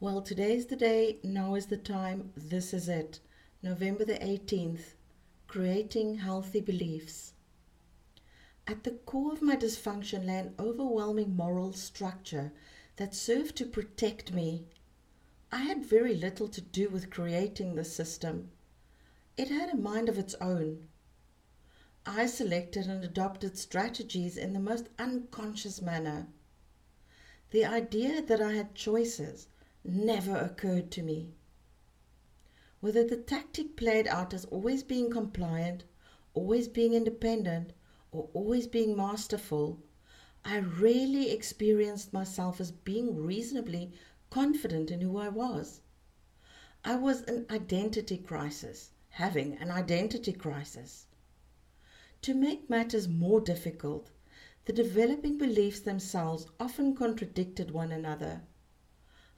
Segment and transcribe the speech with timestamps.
[0.00, 3.18] Well, today's the day, now is the time, this is it.
[3.64, 4.94] November the 18th,
[5.48, 7.32] creating healthy beliefs.
[8.68, 12.52] At the core of my dysfunction lay an overwhelming moral structure
[12.94, 14.66] that served to protect me.
[15.50, 18.52] I had very little to do with creating the system.
[19.36, 20.86] It had a mind of its own.
[22.06, 26.28] I selected and adopted strategies in the most unconscious manner.
[27.50, 29.48] The idea that I had choices
[29.88, 31.32] never occurred to me.
[32.80, 35.84] Whether the tactic played out as always being compliant,
[36.34, 37.72] always being independent,
[38.12, 39.82] or always being masterful,
[40.44, 43.92] I rarely experienced myself as being reasonably
[44.30, 45.80] confident in who I was.
[46.84, 51.06] I was an identity crisis, having an identity crisis.
[52.22, 54.10] To make matters more difficult,
[54.66, 58.42] the developing beliefs themselves often contradicted one another.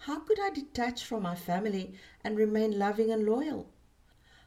[0.04, 1.92] How could I detach from my family
[2.24, 3.70] and remain loving and loyal?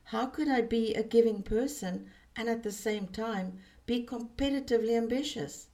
[0.06, 5.68] How could I be a giving person and at the same time be competitively ambitious?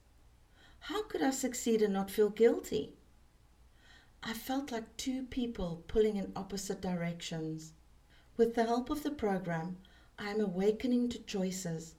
[0.80, 2.94] How could I succeed and not feel guilty?
[4.22, 7.72] I felt like two people pulling in opposite directions.
[8.36, 9.78] With the help of the program,
[10.18, 11.94] I am awakening to choices.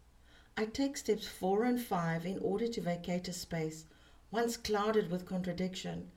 [0.56, 3.86] I take steps four and five in order to vacate a space,
[4.30, 6.12] once clouded with contradiction,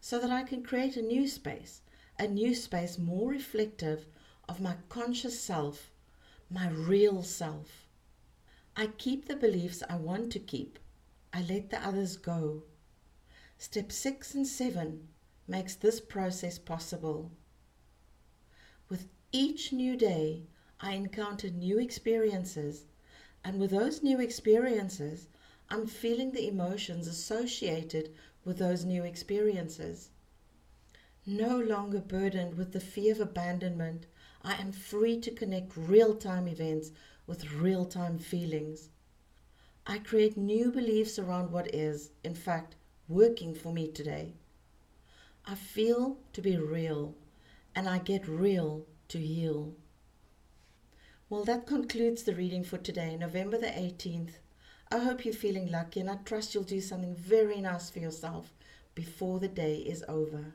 [0.00, 1.82] so that I can create a new space,
[2.18, 4.06] a new space more reflective
[4.48, 5.90] of my conscious self,
[6.50, 7.86] my real self.
[8.76, 10.78] I keep the beliefs I want to keep.
[11.32, 12.64] I let the others go.
[13.58, 15.08] Step 6 and 7
[15.46, 17.30] makes this process possible.
[18.88, 20.44] With each new day,
[20.80, 22.86] I encounter new experiences,
[23.44, 25.28] and with those new experiences,
[25.72, 28.10] I'm feeling the emotions associated
[28.44, 30.10] with those new experiences.
[31.24, 34.06] No longer burdened with the fear of abandonment,
[34.42, 36.90] I am free to connect real time events
[37.24, 38.88] with real time feelings.
[39.86, 42.74] I create new beliefs around what is, in fact,
[43.06, 44.34] working for me today.
[45.46, 47.14] I feel to be real,
[47.76, 49.74] and I get real to heal.
[51.28, 54.38] Well, that concludes the reading for today, November the 18th.
[54.92, 58.52] I hope you're feeling lucky, and I trust you'll do something very nice for yourself
[58.96, 60.52] before the day is over.